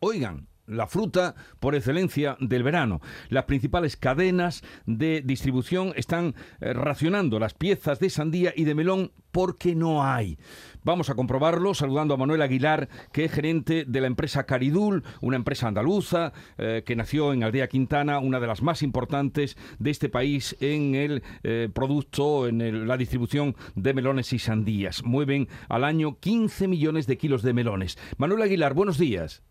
Oigan, 0.00 0.48
la 0.66 0.86
fruta 0.86 1.34
por 1.60 1.74
excelencia 1.74 2.36
del 2.40 2.62
verano. 2.62 3.00
Las 3.28 3.44
principales 3.44 3.96
cadenas 3.96 4.62
de 4.84 5.22
distribución 5.24 5.92
están 5.96 6.34
eh, 6.60 6.72
racionando 6.72 7.38
las 7.38 7.54
piezas 7.54 7.98
de 8.00 8.10
sandía 8.10 8.52
y 8.54 8.64
de 8.64 8.74
melón 8.74 9.12
porque 9.30 9.74
no 9.74 10.04
hay. 10.04 10.38
Vamos 10.82 11.10
a 11.10 11.14
comprobarlo 11.14 11.74
saludando 11.74 12.14
a 12.14 12.16
Manuel 12.16 12.42
Aguilar, 12.42 12.88
que 13.12 13.24
es 13.24 13.32
gerente 13.32 13.84
de 13.86 14.00
la 14.00 14.06
empresa 14.06 14.44
Caridul, 14.44 15.04
una 15.20 15.36
empresa 15.36 15.68
andaluza 15.68 16.32
eh, 16.58 16.82
que 16.86 16.96
nació 16.96 17.32
en 17.32 17.42
Aldea 17.42 17.68
Quintana, 17.68 18.18
una 18.18 18.40
de 18.40 18.46
las 18.46 18.62
más 18.62 18.82
importantes 18.82 19.56
de 19.78 19.90
este 19.90 20.08
país 20.08 20.56
en 20.60 20.94
el 20.94 21.22
eh, 21.42 21.68
producto, 21.72 22.48
en 22.48 22.88
la 22.88 22.96
distribución 22.96 23.56
de 23.74 23.94
melones 23.94 24.32
y 24.32 24.38
sandías. 24.38 25.04
Mueven 25.04 25.48
al 25.68 25.84
año 25.84 26.18
15 26.18 26.68
millones 26.68 27.06
de 27.06 27.18
kilos 27.18 27.42
de 27.42 27.52
melones. 27.52 27.98
Manuel 28.16 28.42
Aguilar, 28.42 28.74
buenos 28.74 28.98
días. 28.98 29.42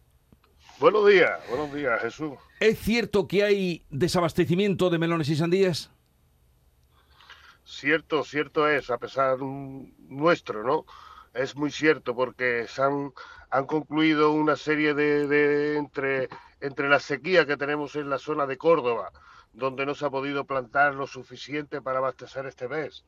Buenos 0.80 1.08
días, 1.08 1.40
buenos 1.50 1.74
días, 1.74 2.02
Jesús. 2.02 2.34
¿Es 2.60 2.78
cierto 2.80 3.28
que 3.28 3.44
hay 3.44 3.86
desabastecimiento 3.90 4.90
de 4.90 4.98
melones 4.98 5.30
y 5.30 5.36
sandías? 5.38 5.90
Cierto, 7.64 8.24
cierto 8.26 8.70
es, 8.70 8.90
a 8.90 8.98
pesar 8.98 9.38
nuestro, 9.40 10.64
¿no? 10.64 10.86
Es 11.34 11.56
muy 11.56 11.72
cierto 11.72 12.14
porque 12.14 12.66
se 12.68 12.82
han, 12.82 13.14
han 13.50 13.66
concluido 13.66 14.34
una 14.34 14.58
serie 14.58 14.94
de, 14.94 15.78
entre, 15.78 16.28
entre 16.60 16.90
la 16.90 17.00
sequía 17.00 17.46
que 17.46 17.58
tenemos 17.58 17.96
en 17.96 18.10
la 18.10 18.20
zona 18.20 18.46
de 18.46 18.58
Córdoba, 18.58 19.12
donde 19.54 19.86
no 19.86 19.96
se 19.96 20.06
ha 20.06 20.10
podido 20.10 20.46
plantar 20.46 20.94
lo 20.94 21.08
suficiente 21.08 21.82
para 21.82 22.00
abastecer 22.00 22.46
este 22.48 22.68
mes, 22.68 23.06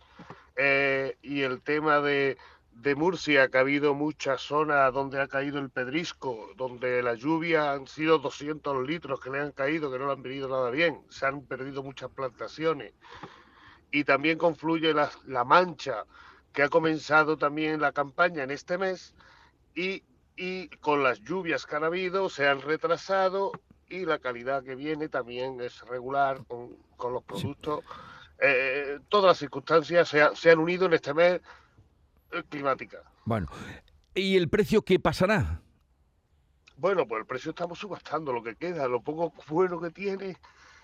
eh, 0.55 1.17
y 1.21 1.41
el 1.41 1.61
tema 1.61 1.99
de, 1.99 2.37
de 2.81 2.95
Murcia, 2.95 3.49
que 3.49 3.57
ha 3.57 3.61
habido 3.61 3.95
muchas 3.95 4.41
zonas 4.41 4.93
donde 4.93 5.19
ha 5.19 5.27
caído 5.27 5.57
el 5.59 5.69
pedrisco, 5.69 6.49
donde 6.55 7.01
la 7.01 7.15
lluvia 7.15 7.71
han 7.71 7.87
sido 7.87 8.19
200 8.19 8.87
litros 8.87 9.19
que 9.19 9.31
le 9.31 9.39
han 9.39 9.51
caído, 9.51 9.91
que 9.91 9.97
no 9.97 10.05
le 10.05 10.13
han 10.13 10.21
venido 10.21 10.47
nada 10.47 10.69
bien, 10.69 11.01
se 11.09 11.25
han 11.25 11.41
perdido 11.45 11.81
muchas 11.81 12.11
plantaciones. 12.11 12.93
Y 13.91 14.03
también 14.03 14.37
confluye 14.37 14.93
la, 14.93 15.09
la 15.25 15.43
Mancha, 15.43 16.05
que 16.53 16.63
ha 16.63 16.69
comenzado 16.69 17.37
también 17.37 17.81
la 17.81 17.93
campaña 17.93 18.43
en 18.43 18.51
este 18.51 18.77
mes, 18.77 19.15
y, 19.73 20.03
y 20.35 20.69
con 20.77 21.03
las 21.03 21.21
lluvias 21.21 21.65
que 21.65 21.75
han 21.75 21.83
habido 21.83 22.29
se 22.29 22.47
han 22.47 22.61
retrasado 22.61 23.51
y 23.89 24.05
la 24.05 24.19
calidad 24.19 24.63
que 24.63 24.75
viene 24.75 25.09
también 25.09 25.61
es 25.61 25.81
regular 25.81 26.45
con, 26.47 26.75
con 26.95 27.13
los 27.13 27.23
productos. 27.23 27.83
Eh, 28.39 28.99
todas 29.09 29.29
las 29.29 29.37
circunstancias 29.39 30.09
se, 30.09 30.35
se 30.35 30.51
han 30.51 30.59
unido 30.59 30.85
en 30.85 30.93
este 30.93 31.13
mes 31.13 31.41
climática. 32.49 33.03
Bueno, 33.25 33.47
¿y 34.15 34.35
el 34.35 34.49
precio 34.49 34.81
qué 34.81 34.99
pasará? 34.99 35.61
Bueno, 36.77 37.07
pues 37.07 37.21
el 37.21 37.25
precio 37.25 37.51
estamos 37.51 37.79
subastando 37.79 38.31
lo 38.31 38.43
que 38.43 38.55
queda, 38.55 38.87
lo 38.87 39.01
poco 39.01 39.33
bueno 39.47 39.81
que 39.81 39.89
tiene. 39.89 40.37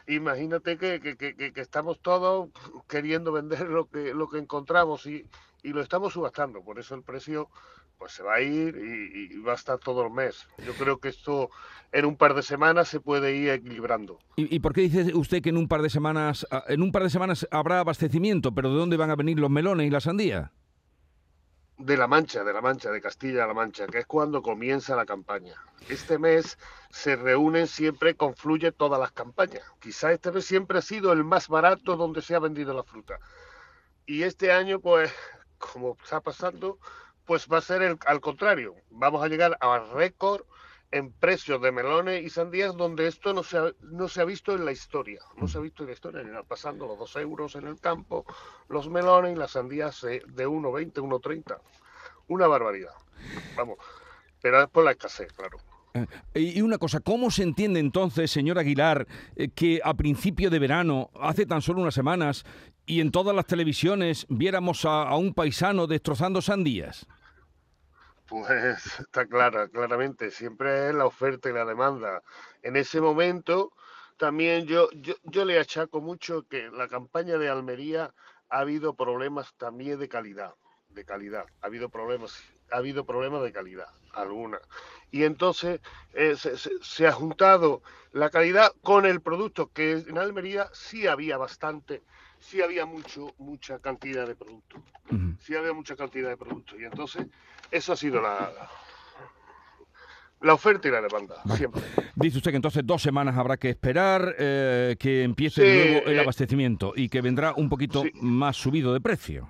Imagínate 0.07 0.77
que, 0.77 0.99
que, 0.99 1.53
estamos 1.55 2.01
todos 2.01 2.49
queriendo 2.87 3.31
vender 3.31 3.69
lo 3.69 3.87
que, 3.89 4.13
lo 4.13 4.27
que 4.27 4.39
encontramos 4.39 5.05
y, 5.05 5.25
y, 5.61 5.69
lo 5.69 5.81
estamos 5.81 6.13
subastando. 6.13 6.61
Por 6.61 6.79
eso 6.79 6.95
el 6.95 7.03
precio 7.03 7.47
pues 7.97 8.11
se 8.11 8.23
va 8.23 8.35
a 8.35 8.41
ir 8.41 8.75
y, 8.75 9.37
va 9.39 9.53
a 9.53 9.55
estar 9.55 9.77
todo 9.77 10.05
el 10.05 10.11
mes. 10.11 10.45
Yo 10.65 10.73
creo 10.73 10.97
que 10.97 11.09
esto 11.09 11.49
en 11.91 12.05
un 12.05 12.17
par 12.17 12.33
de 12.33 12.41
semanas 12.41 12.89
se 12.89 12.99
puede 12.99 13.35
ir 13.35 13.51
equilibrando. 13.51 14.19
¿Y, 14.35 14.53
¿Y, 14.53 14.59
por 14.59 14.73
qué 14.73 14.81
dice 14.81 15.15
usted 15.15 15.41
que 15.41 15.49
en 15.49 15.57
un 15.57 15.67
par 15.67 15.81
de 15.81 15.89
semanas 15.89 16.45
en 16.67 16.81
un 16.81 16.91
par 16.91 17.03
de 17.03 17.09
semanas 17.09 17.47
habrá 17.51 17.79
abastecimiento? 17.79 18.53
¿Pero 18.53 18.71
de 18.71 18.79
dónde 18.79 18.97
van 18.97 19.11
a 19.11 19.15
venir 19.15 19.39
los 19.39 19.51
melones 19.51 19.87
y 19.87 19.91
la 19.91 20.01
sandía? 20.01 20.51
De 21.77 21.97
la 21.97 22.07
Mancha, 22.07 22.43
de 22.43 22.53
la 22.53 22.61
Mancha, 22.61 22.91
de 22.91 23.01
Castilla-La 23.01 23.53
Mancha, 23.53 23.87
que 23.87 23.99
es 23.99 24.05
cuando 24.05 24.41
comienza 24.41 24.95
la 24.95 25.05
campaña. 25.05 25.55
Este 25.89 26.17
mes 26.17 26.57
se 26.89 27.15
reúnen 27.15 27.67
siempre, 27.67 28.15
confluye 28.15 28.71
todas 28.71 28.99
las 28.99 29.11
campañas. 29.11 29.63
Quizá 29.79 30.11
este 30.11 30.31
mes 30.31 30.45
siempre 30.45 30.77
ha 30.77 30.81
sido 30.81 31.11
el 31.11 31.23
más 31.23 31.47
barato 31.47 31.97
donde 31.97 32.21
se 32.21 32.35
ha 32.35 32.39
vendido 32.39 32.73
la 32.73 32.83
fruta. 32.83 33.19
Y 34.05 34.23
este 34.23 34.51
año, 34.51 34.79
pues, 34.79 35.13
como 35.57 35.97
está 36.01 36.21
pasando, 36.21 36.77
pues 37.25 37.47
va 37.51 37.57
a 37.57 37.61
ser 37.61 37.97
al 38.05 38.21
contrario. 38.21 38.75
Vamos 38.89 39.23
a 39.23 39.27
llegar 39.27 39.57
a 39.59 39.79
récord 39.93 40.43
en 40.93 41.11
precios 41.11 41.59
de 41.59 41.71
melones 41.71 42.23
y 42.23 42.29
sandías 42.29 42.77
donde 42.77 43.07
esto 43.07 43.33
no 43.33 43.41
se, 43.41 43.57
ha, 43.57 43.71
no 43.81 44.07
se 44.07 44.21
ha 44.21 44.25
visto 44.25 44.53
en 44.53 44.63
la 44.63 44.71
historia. 44.71 45.19
No 45.37 45.47
se 45.47 45.57
ha 45.57 45.61
visto 45.61 45.81
en 45.83 45.87
la 45.87 45.93
historia, 45.93 46.23
pasando 46.47 46.85
los 46.85 46.99
dos 46.99 47.15
euros 47.15 47.55
en 47.55 47.65
el 47.65 47.79
campo, 47.79 48.25
los 48.69 48.87
melones 48.89 49.33
y 49.33 49.35
las 49.35 49.51
sandías 49.51 50.01
de 50.01 50.21
1,20, 50.47 50.93
1,30. 50.93 51.57
Una 52.27 52.45
barbaridad. 52.45 52.93
Vamos, 53.57 53.77
pero 54.39 54.61
es 54.61 54.69
por 54.69 54.85
la 54.85 54.91
escasez, 54.91 55.33
claro. 55.33 55.57
Eh, 55.95 56.41
y 56.41 56.61
una 56.61 56.77
cosa, 56.77 56.99
¿cómo 56.99 57.31
se 57.31 57.41
entiende 57.41 57.79
entonces, 57.79 58.29
señor 58.29 58.59
Aguilar, 58.59 59.07
eh, 59.35 59.49
que 59.49 59.81
a 59.83 59.95
principio 59.95 60.51
de 60.51 60.59
verano, 60.59 61.09
hace 61.19 61.47
tan 61.47 61.63
solo 61.63 61.81
unas 61.81 61.95
semanas, 61.95 62.45
y 62.85 63.01
en 63.01 63.11
todas 63.11 63.35
las 63.35 63.47
televisiones 63.47 64.27
viéramos 64.29 64.85
a 64.85 65.15
un 65.15 65.33
paisano 65.33 65.87
destrozando 65.87 66.41
sandías? 66.41 67.07
Pues 68.33 68.49
está 68.99 69.27
clara, 69.27 69.67
claramente, 69.67 70.31
siempre 70.31 70.89
es 70.89 70.95
la 70.95 71.05
oferta 71.05 71.51
y 71.51 71.53
la 71.53 71.65
demanda. 71.65 72.23
En 72.63 72.75
ese 72.75 72.99
momento 72.99 73.73
también 74.17 74.65
yo, 74.65 74.89
yo, 74.93 75.13
yo 75.21 75.45
le 75.45 75.59
achaco 75.59 76.01
mucho 76.01 76.47
que 76.47 76.71
la 76.71 76.87
campaña 76.87 77.37
de 77.37 77.49
Almería 77.49 78.11
ha 78.49 78.57
habido 78.57 78.95
problemas 78.95 79.53
también 79.57 79.99
de 79.99 80.09
calidad, 80.09 80.55
de 80.89 81.05
calidad, 81.05 81.45
ha 81.61 81.67
habido 81.67 81.89
problemas, 81.89 82.43
ha 82.71 82.77
habido 82.77 83.05
problemas 83.05 83.43
de 83.43 83.51
calidad, 83.51 83.89
alguna. 84.13 84.59
Y 85.11 85.25
entonces 85.25 85.79
eh, 86.13 86.35
se, 86.35 86.57
se, 86.57 86.71
se, 86.81 87.05
ha 87.05 87.11
juntado 87.11 87.83
la 88.13 88.31
calidad 88.31 88.73
con 88.81 89.05
el 89.05 89.21
producto, 89.21 89.69
que 89.71 89.91
en 89.91 90.17
Almería 90.17 90.71
sí 90.73 91.05
había 91.05 91.37
bastante, 91.37 92.01
sí 92.39 92.63
había 92.63 92.87
mucho, 92.87 93.31
mucha 93.37 93.77
cantidad 93.77 94.25
de 94.25 94.35
producto, 94.35 94.77
uh 95.11 95.13
-huh. 95.13 95.37
sí 95.39 95.55
había 95.55 95.73
mucha 95.73 95.95
cantidad 95.95 96.29
de 96.29 96.37
producto. 96.37 96.79
Y 96.79 96.85
entonces 96.85 97.27
eso 97.73 97.93
ha 97.93 97.95
sido 97.95 98.21
la, 98.21 98.51
la 100.41 100.53
oferta 100.53 100.87
y 100.87 100.91
la 100.91 101.01
demanda, 101.01 101.35
vale. 101.43 101.57
siempre. 101.57 101.81
Dice 102.15 102.37
usted 102.37 102.51
que 102.51 102.57
entonces 102.57 102.85
dos 102.85 103.01
semanas 103.01 103.35
habrá 103.37 103.57
que 103.57 103.69
esperar 103.69 104.35
eh, 104.37 104.95
que 104.99 105.23
empiece 105.23 105.61
sí, 105.61 105.67
de 105.67 105.91
nuevo 105.91 106.07
el 106.07 106.17
eh, 106.17 106.21
abastecimiento 106.21 106.93
y 106.95 107.09
que 107.09 107.21
vendrá 107.21 107.53
un 107.55 107.69
poquito 107.69 108.03
sí. 108.03 108.11
más 108.21 108.55
subido 108.55 108.93
de 108.93 109.01
precio. 109.01 109.49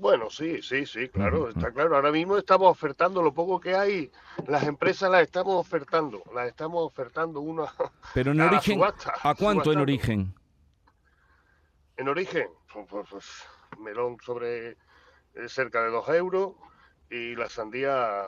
Bueno, 0.00 0.30
sí, 0.30 0.62
sí, 0.62 0.86
sí, 0.86 1.08
claro, 1.08 1.40
uh 1.40 1.46
-huh. 1.46 1.56
está 1.56 1.72
claro. 1.72 1.96
Ahora 1.96 2.12
mismo 2.12 2.38
estamos 2.38 2.70
ofertando 2.70 3.20
lo 3.20 3.34
poco 3.34 3.58
que 3.58 3.74
hay, 3.74 4.12
las 4.46 4.62
empresas 4.62 5.10
las 5.10 5.22
estamos 5.22 5.56
ofertando, 5.56 6.22
las 6.32 6.46
estamos 6.46 6.86
ofertando 6.86 7.40
uno 7.40 7.64
a, 7.64 7.74
Pero 8.14 8.30
en 8.30 8.40
origen, 8.40 8.74
subasta, 8.76 9.14
¿a 9.22 9.34
cuánto 9.34 9.64
subastando. 9.64 9.72
en 9.72 9.78
origen? 9.80 10.34
En 11.96 12.08
origen, 12.08 12.48
pues, 12.72 12.86
pues, 12.88 13.06
pues 13.10 13.26
melón 13.80 14.16
sobre 14.24 14.76
cerca 15.46 15.82
de 15.82 15.90
2 15.90 16.08
euros 16.10 16.52
y 17.10 17.36
la 17.36 17.48
sandía 17.48 18.26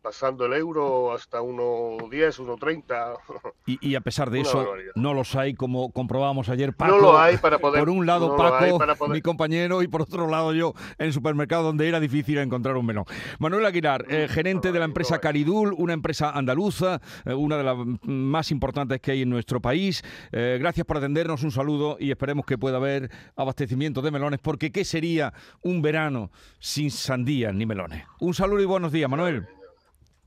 pasando 0.00 0.46
el 0.46 0.54
euro 0.54 1.12
hasta 1.12 1.40
1,10, 1.40 2.38
1,30. 2.38 3.18
Y, 3.66 3.90
y 3.90 3.94
a 3.94 4.00
pesar 4.00 4.30
de 4.30 4.40
eso, 4.40 4.58
barbaridad. 4.58 4.92
no 4.96 5.14
los 5.14 5.36
hay 5.36 5.54
como 5.54 5.92
comprobamos 5.92 6.48
ayer, 6.48 6.74
Paco. 6.74 6.96
No 6.96 6.98
lo 6.98 7.18
hay 7.18 7.36
para 7.36 7.58
poder. 7.58 7.80
Por 7.80 7.90
un 7.90 8.06
lado, 8.06 8.28
no 8.28 8.36
Paco, 8.36 8.78
poder... 8.78 9.12
mi 9.12 9.20
compañero, 9.20 9.82
y 9.82 9.88
por 9.88 10.02
otro 10.02 10.26
lado, 10.28 10.52
yo 10.54 10.74
en 10.98 11.06
el 11.06 11.12
supermercado 11.12 11.64
donde 11.64 11.86
era 11.88 12.00
difícil 12.00 12.38
encontrar 12.38 12.76
un 12.76 12.86
melón. 12.86 13.04
Manuel 13.38 13.66
Aguilar, 13.66 14.06
eh, 14.08 14.28
gerente 14.28 14.68
no 14.68 14.72
de 14.72 14.78
la 14.78 14.84
empresa 14.86 15.16
no 15.16 15.20
Caridul, 15.20 15.74
una 15.76 15.92
empresa 15.92 16.30
andaluza, 16.30 17.00
eh, 17.24 17.34
una 17.34 17.58
de 17.58 17.64
las 17.64 17.76
más 18.02 18.50
importantes 18.50 19.00
que 19.00 19.12
hay 19.12 19.22
en 19.22 19.30
nuestro 19.30 19.60
país. 19.60 20.02
Eh, 20.32 20.58
gracias 20.60 20.86
por 20.86 20.96
atendernos, 20.96 21.42
un 21.42 21.52
saludo 21.52 21.96
y 22.00 22.10
esperemos 22.10 22.46
que 22.46 22.58
pueda 22.58 22.78
haber 22.78 23.10
abastecimiento 23.36 24.02
de 24.02 24.10
melones, 24.10 24.40
porque 24.40 24.72
¿qué 24.72 24.84
sería 24.84 25.32
un 25.62 25.82
verano 25.82 26.30
sin 26.58 26.90
sandías 26.90 27.54
ni 27.54 27.66
melones? 27.66 28.04
Un 28.18 28.34
saludo 28.34 28.60
y 28.62 28.66
buenos 28.66 28.92
días, 28.92 29.08
Manuel. 29.08 29.59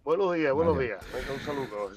Buenos 0.04 0.34
días, 0.36 0.54
buenos 0.54 0.78
Vaya. 0.78 0.88
días. 0.88 1.12
Venga, 1.12 1.34
un 1.34 1.40
saludo. 1.42 1.90